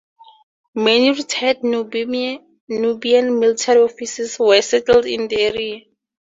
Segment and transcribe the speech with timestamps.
[0.73, 5.81] Many retired Nubian military officers were settled in the area.